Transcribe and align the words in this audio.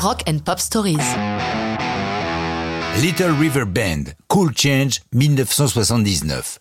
Rock 0.00 0.22
and 0.28 0.38
Pop 0.44 0.60
Stories. 0.60 0.98
Little 3.02 3.32
River 3.32 3.64
Band, 3.64 4.12
Cool 4.28 4.52
Change 4.56 5.00
1979. 5.12 6.58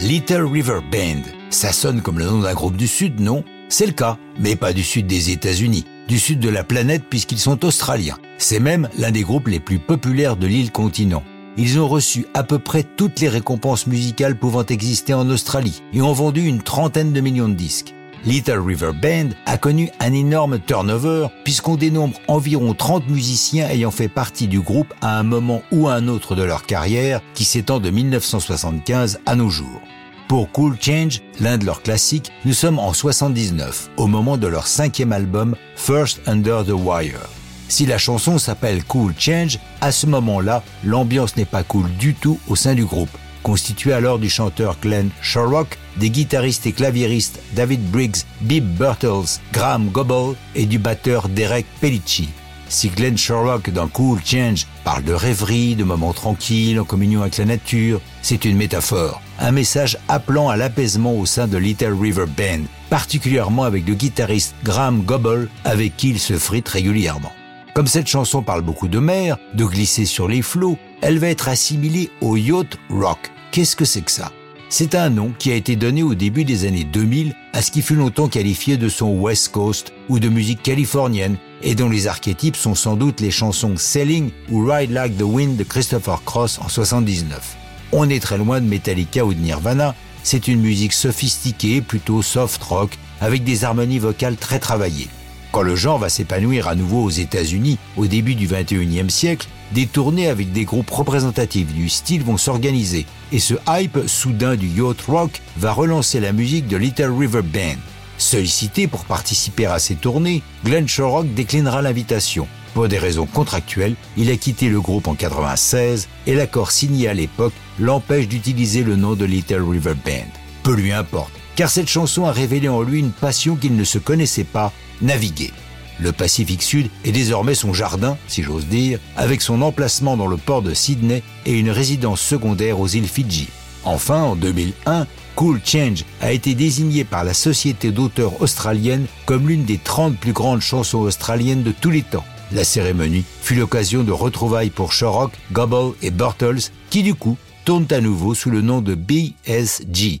Little 0.00 0.44
River 0.44 0.80
Band, 0.90 1.22
ça 1.50 1.72
sonne 1.72 2.02
comme 2.02 2.18
le 2.18 2.24
nom 2.24 2.40
d'un 2.40 2.54
groupe 2.54 2.76
du 2.76 2.88
Sud, 2.88 3.20
non? 3.20 3.44
C'est 3.68 3.86
le 3.86 3.92
cas, 3.92 4.18
mais 4.36 4.56
pas 4.56 4.72
du 4.72 4.82
Sud 4.82 5.06
des 5.06 5.30
États-Unis, 5.30 5.84
du 6.08 6.18
Sud 6.18 6.40
de 6.40 6.48
la 6.48 6.64
planète 6.64 7.04
puisqu'ils 7.08 7.38
sont 7.38 7.64
australiens. 7.64 8.18
C'est 8.38 8.58
même 8.58 8.88
l'un 8.98 9.12
des 9.12 9.22
groupes 9.22 9.46
les 9.46 9.60
plus 9.60 9.78
populaires 9.78 10.36
de 10.36 10.48
l'île 10.48 10.72
continent. 10.72 11.22
Ils 11.56 11.78
ont 11.78 11.86
reçu 11.86 12.26
à 12.34 12.42
peu 12.42 12.58
près 12.58 12.82
toutes 12.82 13.20
les 13.20 13.28
récompenses 13.28 13.86
musicales 13.86 14.36
pouvant 14.36 14.66
exister 14.66 15.14
en 15.14 15.30
Australie 15.30 15.84
et 15.92 16.02
ont 16.02 16.12
vendu 16.12 16.44
une 16.44 16.62
trentaine 16.62 17.12
de 17.12 17.20
millions 17.20 17.48
de 17.48 17.54
disques. 17.54 17.93
Little 18.26 18.60
River 18.60 18.92
Band 18.92 19.30
a 19.44 19.58
connu 19.58 19.90
un 20.00 20.14
énorme 20.14 20.58
turnover 20.58 21.26
puisqu'on 21.44 21.76
dénombre 21.76 22.18
environ 22.26 22.72
30 22.72 23.06
musiciens 23.08 23.68
ayant 23.68 23.90
fait 23.90 24.08
partie 24.08 24.48
du 24.48 24.60
groupe 24.60 24.94
à 25.02 25.18
un 25.18 25.22
moment 25.22 25.60
ou 25.70 25.88
à 25.88 25.94
un 25.94 26.08
autre 26.08 26.34
de 26.34 26.42
leur 26.42 26.64
carrière 26.64 27.20
qui 27.34 27.44
s'étend 27.44 27.80
de 27.80 27.90
1975 27.90 29.20
à 29.26 29.36
nos 29.36 29.50
jours. 29.50 29.82
Pour 30.26 30.50
Cool 30.52 30.78
Change, 30.80 31.20
l'un 31.38 31.58
de 31.58 31.66
leurs 31.66 31.82
classiques, 31.82 32.32
nous 32.46 32.54
sommes 32.54 32.78
en 32.78 32.94
79, 32.94 33.90
au 33.98 34.06
moment 34.06 34.38
de 34.38 34.46
leur 34.46 34.66
cinquième 34.66 35.12
album 35.12 35.54
First 35.76 36.22
Under 36.26 36.64
the 36.64 36.72
Wire. 36.72 37.28
Si 37.68 37.84
la 37.84 37.98
chanson 37.98 38.38
s'appelle 38.38 38.84
Cool 38.84 39.12
Change, 39.18 39.58
à 39.82 39.92
ce 39.92 40.06
moment-là, 40.06 40.62
l'ambiance 40.82 41.36
n'est 41.36 41.44
pas 41.44 41.62
cool 41.62 41.90
du 41.98 42.14
tout 42.14 42.38
au 42.48 42.56
sein 42.56 42.74
du 42.74 42.86
groupe, 42.86 43.10
constitué 43.44 43.92
alors 43.92 44.18
du 44.18 44.28
chanteur 44.28 44.76
Glenn 44.82 45.10
Sherrock, 45.22 45.78
des 45.98 46.10
guitaristes 46.10 46.66
et 46.66 46.72
claviéristes 46.72 47.38
David 47.52 47.88
Briggs, 47.92 48.24
Bib 48.40 48.64
Burtles, 48.64 49.38
Graham 49.52 49.90
Gobble 49.90 50.34
et 50.56 50.66
du 50.66 50.80
batteur 50.80 51.28
Derek 51.28 51.66
Pellicci. 51.80 52.30
Si 52.68 52.88
Glenn 52.88 53.16
Sherrock 53.16 53.70
dans 53.70 53.86
Cool 53.86 54.18
Change 54.24 54.66
parle 54.82 55.04
de 55.04 55.12
rêverie, 55.12 55.76
de 55.76 55.84
moments 55.84 56.14
tranquilles 56.14 56.80
en 56.80 56.84
communion 56.84 57.20
avec 57.20 57.36
la 57.36 57.44
nature, 57.44 58.00
c'est 58.22 58.44
une 58.46 58.56
métaphore, 58.56 59.20
un 59.38 59.52
message 59.52 59.98
appelant 60.08 60.48
à 60.48 60.56
l'apaisement 60.56 61.14
au 61.14 61.26
sein 61.26 61.46
de 61.46 61.58
Little 61.58 61.94
River 62.00 62.26
Band, 62.26 62.64
particulièrement 62.90 63.64
avec 63.64 63.86
le 63.86 63.94
guitariste 63.94 64.54
Graham 64.64 65.02
Gobble 65.02 65.48
avec 65.64 65.96
qui 65.96 66.10
il 66.10 66.18
se 66.18 66.38
frite 66.38 66.68
régulièrement. 66.68 67.32
Comme 67.74 67.88
cette 67.88 68.06
chanson 68.06 68.40
parle 68.40 68.62
beaucoup 68.62 68.86
de 68.86 69.00
mer, 69.00 69.36
de 69.52 69.64
glisser 69.64 70.04
sur 70.04 70.28
les 70.28 70.42
flots, 70.42 70.78
elle 71.00 71.18
va 71.18 71.28
être 71.28 71.48
assimilée 71.48 72.08
au 72.20 72.36
yacht 72.36 72.78
rock. 72.88 73.18
Qu'est-ce 73.50 73.74
que 73.74 73.84
c'est 73.84 74.02
que 74.02 74.12
ça? 74.12 74.30
C'est 74.68 74.94
un 74.94 75.10
nom 75.10 75.32
qui 75.36 75.50
a 75.50 75.56
été 75.56 75.74
donné 75.74 76.04
au 76.04 76.14
début 76.14 76.44
des 76.44 76.66
années 76.66 76.84
2000 76.84 77.34
à 77.52 77.62
ce 77.62 77.72
qui 77.72 77.82
fut 77.82 77.96
longtemps 77.96 78.28
qualifié 78.28 78.76
de 78.76 78.88
son 78.88 79.18
West 79.18 79.50
Coast 79.50 79.92
ou 80.08 80.20
de 80.20 80.28
musique 80.28 80.62
californienne 80.62 81.36
et 81.62 81.74
dont 81.74 81.88
les 81.88 82.06
archétypes 82.06 82.54
sont 82.54 82.76
sans 82.76 82.94
doute 82.94 83.20
les 83.20 83.32
chansons 83.32 83.76
Sailing 83.76 84.30
ou 84.50 84.64
Ride 84.64 84.92
Like 84.92 85.16
the 85.16 85.22
Wind 85.22 85.56
de 85.56 85.64
Christopher 85.64 86.22
Cross 86.24 86.60
en 86.60 86.68
79. 86.68 87.56
On 87.90 88.08
est 88.08 88.20
très 88.20 88.38
loin 88.38 88.60
de 88.60 88.66
Metallica 88.66 89.24
ou 89.24 89.34
de 89.34 89.40
Nirvana, 89.40 89.96
c'est 90.22 90.46
une 90.46 90.60
musique 90.60 90.92
sophistiquée, 90.92 91.80
plutôt 91.80 92.22
soft 92.22 92.62
rock, 92.62 92.96
avec 93.20 93.42
des 93.42 93.64
harmonies 93.64 93.98
vocales 93.98 94.36
très 94.36 94.60
travaillées. 94.60 95.08
Quand 95.54 95.62
le 95.62 95.76
genre 95.76 96.00
va 96.00 96.08
s'épanouir 96.08 96.66
à 96.66 96.74
nouveau 96.74 97.04
aux 97.04 97.10
États-Unis 97.10 97.78
au 97.96 98.08
début 98.08 98.34
du 98.34 98.48
21e 98.48 99.08
siècle, 99.08 99.46
des 99.70 99.86
tournées 99.86 100.26
avec 100.26 100.50
des 100.50 100.64
groupes 100.64 100.90
représentatifs 100.90 101.72
du 101.72 101.88
style 101.88 102.24
vont 102.24 102.36
s'organiser 102.36 103.06
et 103.30 103.38
ce 103.38 103.54
hype 103.68 104.08
soudain 104.08 104.56
du 104.56 104.66
yacht 104.66 105.00
rock 105.02 105.40
va 105.56 105.72
relancer 105.72 106.18
la 106.18 106.32
musique 106.32 106.66
de 106.66 106.76
Little 106.76 107.12
River 107.16 107.42
Band. 107.42 107.78
Sollicité 108.18 108.88
pour 108.88 109.04
participer 109.04 109.66
à 109.66 109.78
ces 109.78 109.94
tournées, 109.94 110.42
Glenn 110.64 110.88
Shorrock 110.88 111.32
déclinera 111.34 111.82
l'invitation. 111.82 112.48
Pour 112.74 112.88
des 112.88 112.98
raisons 112.98 113.26
contractuelles, 113.26 113.94
il 114.16 114.32
a 114.32 114.36
quitté 114.36 114.68
le 114.68 114.80
groupe 114.80 115.06
en 115.06 115.14
96 115.14 116.08
et 116.26 116.34
l'accord 116.34 116.72
signé 116.72 117.06
à 117.06 117.14
l'époque 117.14 117.54
l'empêche 117.78 118.26
d'utiliser 118.26 118.82
le 118.82 118.96
nom 118.96 119.14
de 119.14 119.24
Little 119.24 119.62
River 119.62 119.94
Band. 120.04 120.26
Peu 120.64 120.74
lui 120.74 120.90
importe, 120.90 121.30
car 121.56 121.70
cette 121.70 121.88
chanson 121.88 122.26
a 122.26 122.32
révélé 122.32 122.68
en 122.68 122.82
lui 122.82 122.98
une 123.00 123.12
passion 123.12 123.56
qu'il 123.56 123.76
ne 123.76 123.84
se 123.84 123.98
connaissait 123.98 124.44
pas 124.44 124.72
naviguer. 125.02 125.52
Le 126.00 126.12
Pacifique 126.12 126.62
Sud 126.62 126.88
est 127.04 127.12
désormais 127.12 127.54
son 127.54 127.72
jardin, 127.72 128.16
si 128.26 128.42
j'ose 128.42 128.66
dire, 128.66 128.98
avec 129.16 129.42
son 129.42 129.62
emplacement 129.62 130.16
dans 130.16 130.26
le 130.26 130.36
port 130.36 130.62
de 130.62 130.74
Sydney 130.74 131.22
et 131.46 131.58
une 131.58 131.70
résidence 131.70 132.20
secondaire 132.20 132.80
aux 132.80 132.88
îles 132.88 133.06
Fidji. 133.06 133.48
Enfin, 133.84 134.22
en 134.22 134.34
2001, 134.34 135.06
Cool 135.36 135.60
Change 135.64 136.04
a 136.20 136.32
été 136.32 136.54
désigné 136.54 137.04
par 137.04 137.22
la 137.22 137.34
Société 137.34 137.90
d'auteurs 137.90 138.40
australienne 138.40 139.06
comme 139.26 139.48
l'une 139.48 139.64
des 139.64 139.78
30 139.78 140.16
plus 140.16 140.32
grandes 140.32 140.62
chansons 140.62 141.00
australiennes 141.00 141.62
de 141.62 141.72
tous 141.72 141.90
les 141.90 142.02
temps. 142.02 142.24
La 142.52 142.64
cérémonie 142.64 143.24
fut 143.42 143.54
l'occasion 143.54 144.04
de 144.04 144.12
retrouvailles 144.12 144.70
pour 144.70 144.92
Shorrock, 144.92 145.32
Gobble 145.52 145.94
et 146.02 146.10
Burtles, 146.10 146.70
qui 146.90 147.02
du 147.02 147.14
coup 147.14 147.36
tournent 147.64 147.88
à 147.90 148.00
nouveau 148.00 148.34
sous 148.34 148.50
le 148.50 148.62
nom 148.62 148.80
de 148.80 148.94
BSG. 148.94 150.20